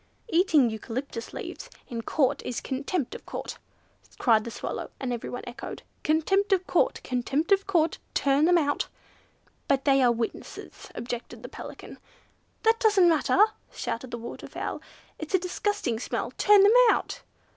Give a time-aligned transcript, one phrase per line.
[0.29, 3.59] "Eating eucalyptus leaves in Court is contempt of Court,"
[4.17, 6.99] cried the Swallow and everyone echoed, "Contempt of Court!
[7.03, 7.99] Contempt of Court!
[8.15, 8.87] Turn them out!"
[9.67, 11.99] "But they are witnesses," objected the Pelican.
[12.63, 13.39] "That doesn't matter!"
[13.71, 14.81] shouted the Waterfowl,
[15.19, 16.31] "It's a disgusting smell!
[16.35, 17.21] Turn them out!"